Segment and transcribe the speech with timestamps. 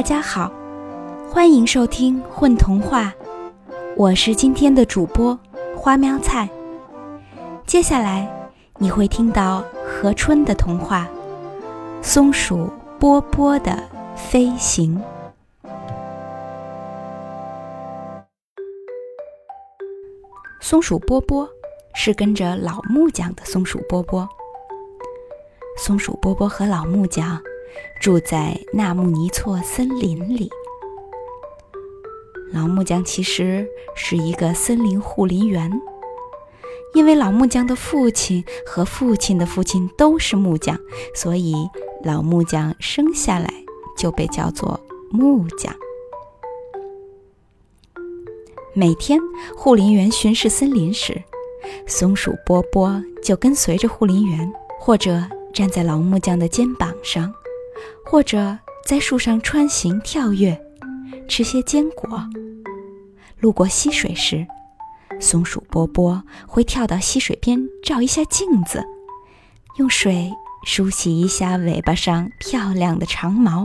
[0.00, 0.50] 大家好，
[1.30, 3.04] 欢迎收听《混童话》，
[3.98, 5.38] 我是今天的主播
[5.76, 6.48] 花喵菜。
[7.66, 8.26] 接下来
[8.78, 11.06] 你会听到何春的童话
[12.02, 13.78] 《松鼠波波的
[14.16, 14.98] 飞行》。
[20.62, 21.46] 松鼠波波
[21.92, 24.26] 是跟着老木匠的松鼠波波。
[25.76, 27.38] 松鼠波波和老木匠
[28.00, 30.50] 住在纳木尼措森林里。
[32.52, 35.70] 老木匠其实是一个森林护林员，
[36.94, 40.78] 因为老木匠的父亲和父亲的父亲都是木匠，
[41.14, 41.54] 所以
[42.02, 43.48] 老木匠生下来
[43.96, 44.80] 就被叫做
[45.10, 45.74] 木匠。
[48.74, 49.20] 每天
[49.56, 51.22] 护林员巡视森林时，
[51.86, 55.22] 松鼠波波就跟随着护林员，或者。
[55.52, 57.34] 站在老木匠的肩膀上，
[58.10, 60.60] 或者在树上穿行跳跃，
[61.28, 62.20] 吃些坚果。
[63.38, 64.44] 路过溪水时，
[65.20, 68.84] 松鼠波波会跳到溪水边照一下镜子，
[69.78, 70.32] 用水
[70.64, 73.64] 梳洗一下尾巴上漂亮的长毛。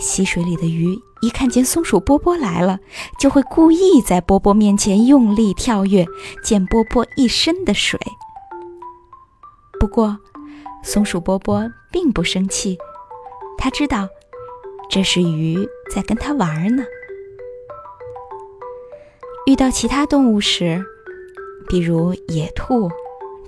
[0.00, 2.80] 溪水里的鱼一看见松鼠波波来了，
[3.16, 6.04] 就会故意在波波面前用力跳跃，
[6.42, 7.96] 溅波波一身的水。
[9.78, 10.18] 不过，
[10.82, 12.76] 松鼠波波并不生气，
[13.56, 14.08] 他知道
[14.90, 16.84] 这是鱼在跟他玩呢。
[19.46, 20.82] 遇到其他动物时，
[21.68, 22.90] 比如野兔、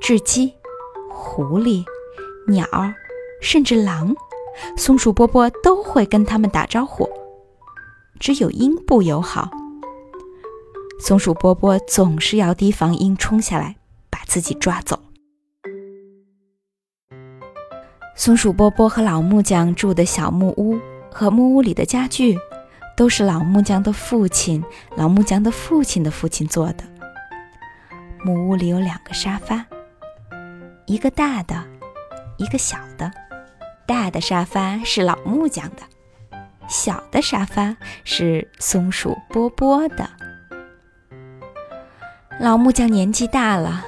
[0.01, 0.55] 雉鸡、
[1.09, 1.85] 狐狸、
[2.49, 2.67] 鸟，
[3.41, 4.15] 甚至狼，
[4.77, 7.09] 松鼠波波都会跟他们打招呼。
[8.19, 9.51] 只有鹰不友好，
[11.01, 13.77] 松鼠波波总是要提防鹰冲下来
[14.11, 14.99] 把自己抓走。
[18.27, 20.81] 松鼠波波和老木匠住的小木屋
[21.13, 22.37] 和木屋里的家具，
[22.97, 24.65] 都是老木匠的父亲、
[24.97, 26.83] 老木匠的父亲的父亲做的。
[28.25, 29.65] 木屋里有两个沙发，
[30.87, 31.63] 一个大的，
[32.37, 33.13] 一个小的。
[33.87, 35.83] 大的沙发是老木匠的，
[36.67, 40.11] 小的沙发是松鼠波波的。
[42.41, 43.85] 老木匠年纪大了，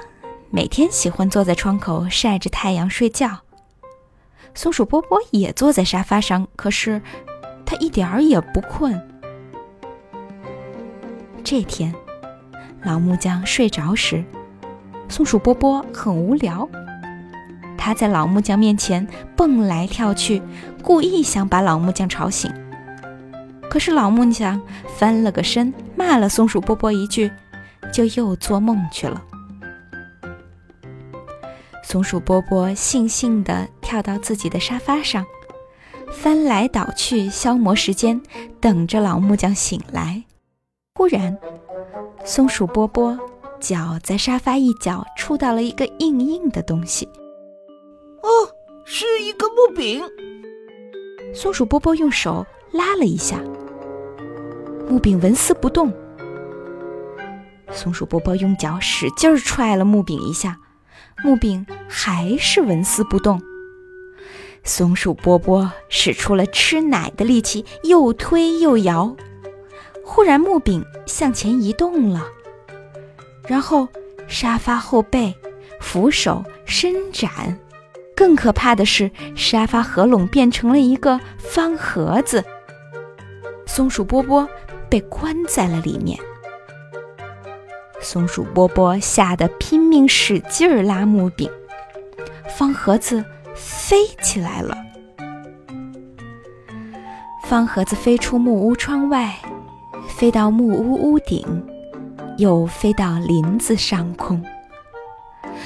[0.48, 3.41] 每天喜欢坐在窗口晒着太阳睡觉。
[4.54, 7.00] 松鼠波波也坐在沙发上，可是
[7.64, 9.00] 他一点儿也不困。
[11.44, 11.94] 这天，
[12.82, 14.25] 老木匠睡着时，
[15.09, 16.69] 松鼠波波很无聊。
[17.76, 20.42] 他在老木匠面前蹦来跳去，
[20.82, 22.53] 故意想把老木匠吵醒。
[23.70, 24.60] 可是老木匠
[24.97, 27.30] 翻了个身，骂了松鼠波波一句，
[27.92, 29.22] 就又做梦去了。
[31.82, 35.25] 松鼠波波悻悻地跳到自己的沙发上，
[36.12, 38.21] 翻来倒去消磨时间，
[38.60, 40.22] 等着老木匠醒来。
[40.94, 41.34] 忽然，
[42.22, 43.19] 松鼠波波
[43.59, 47.09] 脚在沙发一角触到了一个硬硬的东西。
[48.22, 48.28] 哦，
[48.84, 50.03] 是一个木柄。
[51.34, 53.41] 松鼠波波用手拉了一下，
[54.87, 55.91] 木柄纹丝不动。
[57.71, 60.59] 松鼠波波用脚使劲踹了木柄一下。
[61.25, 63.41] 木柄还是纹丝不动。
[64.64, 69.16] 松鼠波波使出了吃奶的力气，又推又摇。
[70.04, 72.26] 忽然，木柄向前移动了，
[73.47, 73.88] 然后
[74.26, 75.34] 沙发后背、
[75.80, 77.58] 扶手伸展。
[78.16, 82.42] 更可怕的是，沙发合拢变成了一个方盒子。
[83.66, 84.48] 松鼠波波
[84.88, 86.18] 被关在了里面。
[88.00, 91.50] 松鼠波波吓得拼命使劲儿拉木柄，
[92.48, 93.24] 方盒子
[93.59, 94.77] 飞起来了。
[97.45, 99.34] 方盒子飞出木屋窗外，
[100.09, 101.45] 飞到木屋屋顶，
[102.37, 104.43] 又飞到林子上空。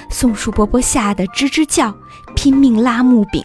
[0.09, 1.95] 松鼠伯伯吓得吱吱叫，
[2.35, 3.43] 拼命拉木柄。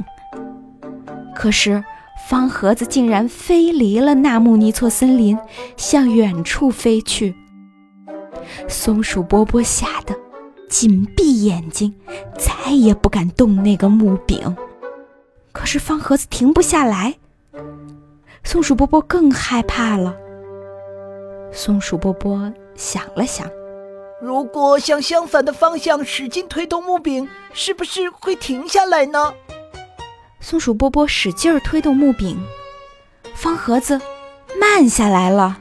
[1.36, 1.84] 可是
[2.30, 5.38] 方盒子竟然飞离了纳木尼措森林，
[5.76, 7.36] 向远处飞去。
[8.68, 10.16] 松鼠波波吓得
[10.70, 11.96] 紧闭眼睛，
[12.38, 14.56] 再也不敢动那个木柄。
[15.52, 17.18] 可是方盒子停不下来，
[18.44, 20.16] 松鼠波波更害怕了。
[21.52, 23.50] 松鼠波波想了想，
[24.22, 29.34] 如果向相反的方向使劲推动木柄，是不是会停下来呢？
[30.40, 32.38] 松鼠波波使劲推动木柄，
[33.34, 34.00] 方盒子
[34.60, 35.58] 慢下来了。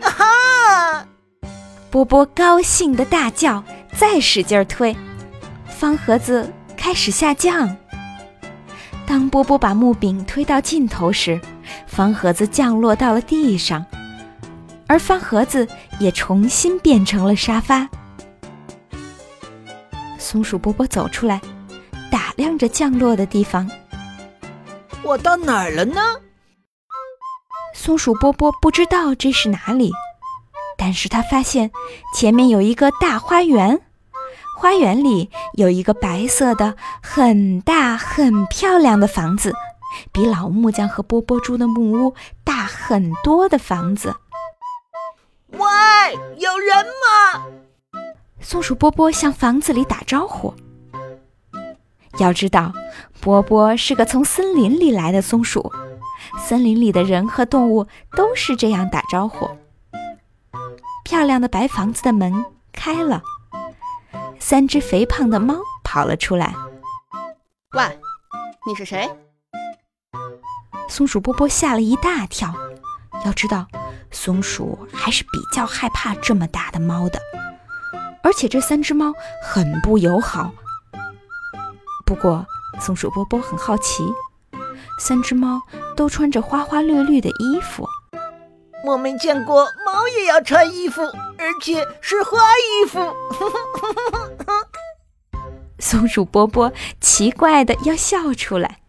[0.00, 1.06] 啊哈
[1.90, 3.64] 波波高兴的大叫，
[3.98, 4.94] 再使劲推，
[5.66, 7.74] 方盒子开始下降。
[9.06, 11.40] 当波波把木柄推到尽头时，
[11.86, 13.84] 方盒子降落到了地上，
[14.86, 15.66] 而方盒子
[15.98, 17.88] 也重新变成了沙发。
[20.18, 21.40] 松鼠波波走出来，
[22.10, 23.70] 打量着降落的地方。
[25.02, 26.00] 我到哪儿了呢？
[27.72, 29.92] 松鼠波波不知道这是哪里，
[30.76, 31.70] 但是他发现
[32.14, 33.80] 前面有一个大花园，
[34.58, 39.52] 花园里有一个白色的、很大、很漂亮的房子，
[40.10, 44.16] 比老木匠和波波住的木屋大很多的房子。
[45.50, 45.58] 喂，
[46.38, 47.42] 有人吗？
[48.40, 50.54] 松鼠波波向房子里打招呼。
[52.18, 52.72] 要知道，
[53.20, 55.70] 波波是个从森林里来的松鼠，
[56.38, 57.86] 森林里的人和动物
[58.16, 59.46] 都是这样打招呼。
[61.04, 63.22] 漂亮的白房子的门开了，
[64.48, 66.54] 三只肥胖的猫跑了出来。
[67.72, 67.82] 喂，
[68.64, 69.10] 你是谁？
[70.88, 72.54] 松鼠波波吓了一大跳。
[73.24, 73.66] 要知道，
[74.12, 77.20] 松鼠还是比较害怕这么大的猫的，
[78.22, 79.12] 而且这三只猫
[79.42, 80.52] 很不友好。
[82.04, 82.46] 不过，
[82.80, 84.04] 松鼠波波很好奇，
[85.00, 85.60] 三只猫
[85.96, 87.84] 都穿着花花绿绿的衣服。
[88.84, 91.02] 我没见过猫也要穿衣服，
[91.38, 93.00] 而且是花衣服。
[95.78, 98.80] 松鼠波波奇怪的要笑出来。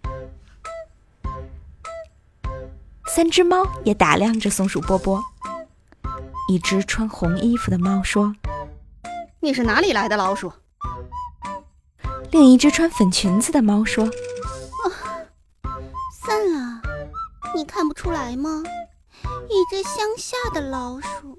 [3.08, 5.24] 三只猫也打量着松鼠波波。
[6.50, 8.34] 一只穿红衣服的猫说
[9.42, 10.54] ：“你是哪里来的老鼠？”
[12.32, 14.10] 另一只穿粉裙子的猫说
[16.24, 16.82] ：“算了，
[17.54, 18.64] 你看不出来吗？
[19.50, 21.38] 一只乡下的老鼠。”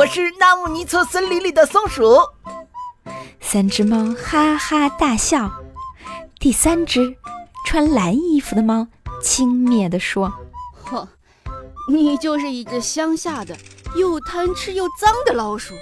[0.00, 2.16] 我是纳木尼措森林里的松鼠。
[3.38, 5.50] 三只猫哈哈大笑。
[6.38, 7.14] 第三只
[7.66, 8.86] 穿蓝衣服的猫
[9.22, 10.32] 轻蔑地说
[10.86, 11.06] ：“哼，
[11.90, 13.54] 你就是一只乡下的
[13.94, 15.74] 又贪吃又脏的老鼠。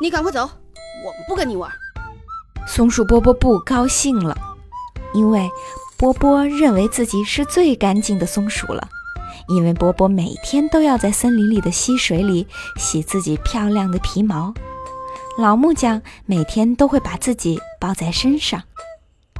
[0.00, 0.42] 你赶快走，
[1.04, 1.68] 我们不跟你玩。”
[2.68, 4.38] 松鼠波波不高兴了，
[5.12, 5.50] 因为
[5.96, 8.88] 波波认为自己是最干净的松鼠了。
[9.48, 12.46] 因为波波每天都要在森林里的溪水里
[12.76, 14.54] 洗自己漂亮的皮毛，
[15.38, 18.62] 老木匠每天都会把自己包在身上。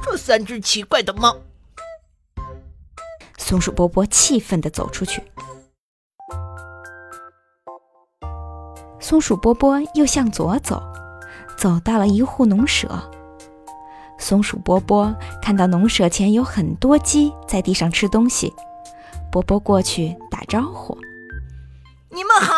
[0.03, 1.37] 这三只奇怪的猫，
[3.37, 5.23] 松鼠波波气愤地走出去。
[8.99, 10.81] 松鼠波波又向左走，
[11.57, 12.89] 走到了一户农舍。
[14.17, 18.53] 松鼠波波看到农舍前有很多鸡在地上吃东西，
[19.31, 20.97] 波波过去打招呼
[22.11, 22.53] ：“你们好。”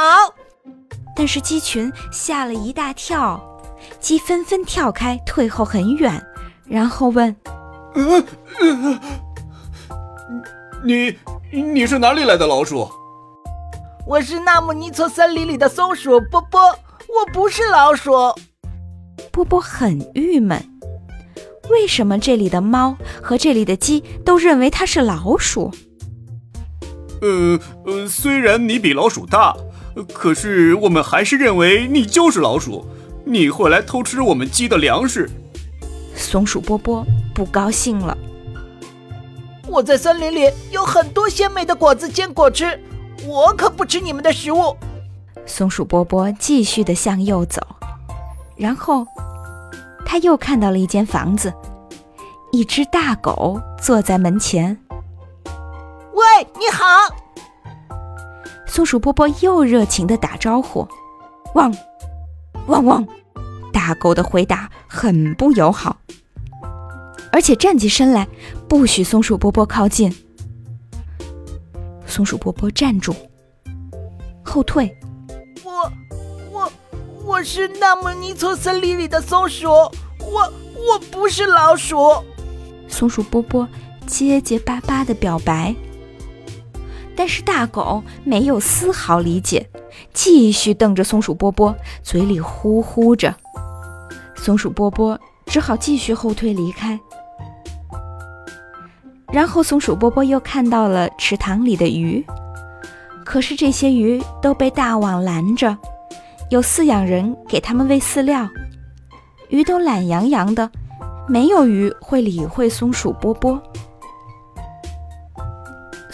[1.15, 3.39] 但是鸡群吓了一大跳，
[3.99, 6.19] 鸡纷纷跳开，退后很远，
[6.65, 7.35] 然后问
[7.93, 8.23] ：“呃
[8.59, 8.99] 呃，
[10.83, 11.15] 你
[11.51, 12.89] 你是哪里来的老鼠
[14.07, 18.11] ？”“我是纳木尼措森林里的松鼠波波，我不是老鼠。”
[19.31, 20.59] 波波很郁闷。
[21.69, 25.71] 为什么这里的猫和这里的鸡都认为它是老鼠？
[27.23, 29.55] 呃呃，虽然你比老鼠大，
[30.13, 32.85] 可是我们还是认为你就是老鼠。
[33.25, 35.29] 你会来偷吃我们鸡的粮食。
[36.13, 38.17] 松鼠波波不高兴了。
[39.65, 42.77] 我在森林里有很多鲜美的果子、坚果吃，
[43.25, 44.75] 我可不吃你们的食物。
[45.45, 47.61] 松鼠波波继续的向右走，
[48.57, 49.07] 然后。
[50.05, 51.51] 他又看到了一间房子，
[52.51, 54.77] 一只大狗坐在门前。
[56.23, 56.85] 喂，你好！
[58.65, 60.87] 松鼠波波又热情的打招呼。
[61.55, 61.75] 汪，
[62.67, 63.05] 汪汪！
[63.73, 65.97] 大狗的回答很不友好，
[67.31, 68.25] 而且站起身来，
[68.69, 70.15] 不许松鼠波波靠近。
[72.05, 73.13] 松鼠波波站住，
[74.45, 74.95] 后退。
[75.65, 75.91] 我，
[76.51, 76.71] 我，
[77.25, 79.67] 我是纳木尼措森林里的松鼠。
[79.67, 80.53] 我
[80.87, 81.97] 我不是老鼠，
[82.87, 83.67] 松鼠波波
[84.07, 85.75] 结结巴巴的表白。
[87.15, 89.69] 但是大狗没有丝毫理解，
[90.13, 93.33] 继续瞪着松鼠波波，嘴里呼呼着。
[94.35, 96.99] 松鼠波波只好继续后退离开。
[99.31, 102.23] 然后松鼠波波又看到了池塘里的鱼，
[103.25, 105.75] 可是这些鱼都被大网拦着，
[106.49, 108.47] 有饲养人给它们喂饲料。
[109.49, 110.69] 鱼都懒洋洋的，
[111.27, 113.61] 没有鱼会理会松鼠波波。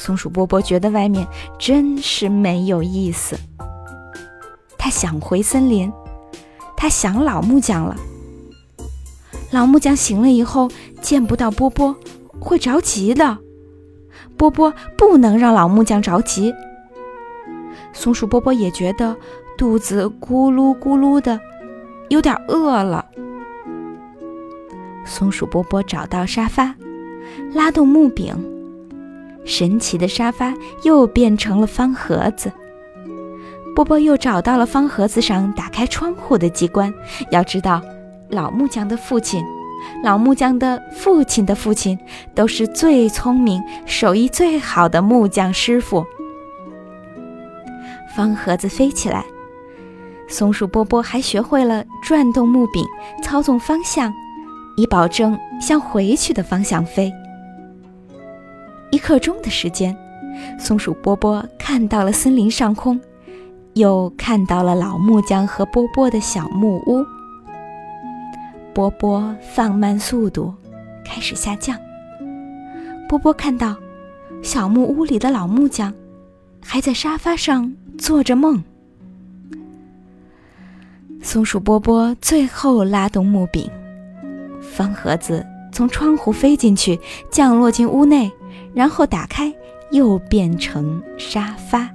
[0.09, 1.27] 松鼠波波觉得外面
[1.59, 3.37] 真是没有意思，
[4.75, 5.93] 他想回森林，
[6.75, 7.95] 他想老木匠了。
[9.51, 10.67] 老木匠醒了以后
[10.99, 11.95] 见不到波波，
[12.39, 13.37] 会着急的。
[14.35, 16.55] 波波不能让老木匠着急。
[17.93, 19.15] 松鼠波波也觉得
[19.59, 21.39] 肚子咕噜咕噜的，
[22.09, 23.05] 有点饿了。
[25.05, 26.73] 松鼠波波找到沙发，
[27.53, 28.33] 拉动木柄，
[29.49, 30.53] 神奇的沙发
[30.83, 32.51] 又变成了方盒子。
[33.75, 36.93] 波波又找到了方盒子上打开窗户的机关。
[37.31, 37.81] 要知道，
[38.29, 39.43] 老木匠的父亲。
[40.03, 41.97] 老木匠的父亲的父亲
[42.35, 46.05] 都是最聪明、手艺最好的木匠师傅。
[48.15, 49.23] 方盒子飞起来，
[50.27, 52.83] 松鼠波波还学会了转动木柄、
[53.23, 54.13] 操纵方向，
[54.75, 57.11] 以保证向回去的方向飞。
[58.99, 59.95] 一刻钟的时间，
[60.59, 62.99] 松鼠波波看到了森林上空，
[63.75, 67.05] 又看到了老木匠和波波的小木屋。
[68.73, 70.53] 波波放慢速度，
[71.05, 71.79] 开始下降。
[73.07, 73.73] 波波看到
[74.43, 75.93] 小木屋里的老木匠
[76.61, 78.61] 还在沙发上做着梦。
[81.21, 83.71] 松鼠波波最后拉动木柄，
[84.59, 86.99] 方盒子从窗户飞进去，
[87.31, 88.29] 降落进屋内，
[88.73, 89.53] 然后打开，
[89.91, 91.89] 又变成沙发。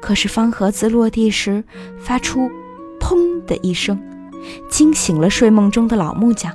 [0.00, 1.62] 可是方盒子落地时
[1.98, 2.50] 发出
[3.00, 4.00] “砰”的一声。
[4.70, 6.50] 惊醒了睡梦中的老木匠。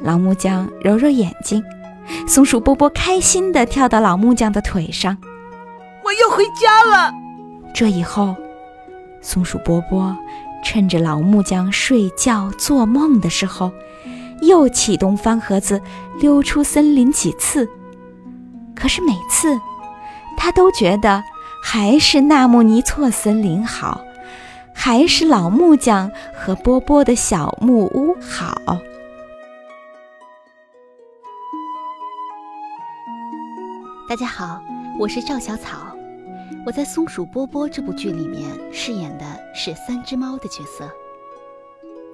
[0.00, 1.62] 老木匠揉揉眼睛，
[2.26, 5.16] 松鼠波波开心地跳到老木匠的腿上。
[6.04, 7.14] 我又回家了。
[7.72, 8.34] 这以后，
[9.20, 10.16] 松鼠波波
[10.64, 13.70] 趁着老木匠睡觉做梦的时候，
[14.42, 15.80] 又启动方盒子
[16.20, 17.68] 溜出森林几次。
[18.76, 19.58] 可是每次，
[20.36, 21.22] 他都觉得
[21.62, 24.00] 还是纳木尼措森林好。
[24.74, 28.56] 还是老木匠和波波的小木屋好。
[34.08, 34.60] 大家好，
[34.98, 35.94] 我是赵小草，
[36.66, 40.90] 我在《松鼠波波》这部剧里面饰演的是三只猫的角色。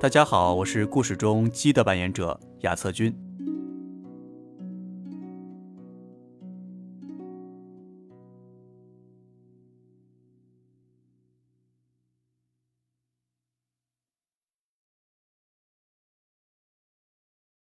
[0.01, 3.13] 大家好，我是故事中鸡的扮演者亚策君。